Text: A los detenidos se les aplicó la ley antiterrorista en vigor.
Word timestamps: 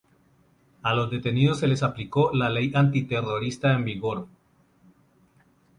A 0.81 0.95
los 0.95 1.11
detenidos 1.11 1.59
se 1.59 1.67
les 1.67 1.83
aplicó 1.83 2.31
la 2.33 2.49
ley 2.49 2.71
antiterrorista 2.73 3.73
en 3.73 3.85
vigor. 3.85 4.27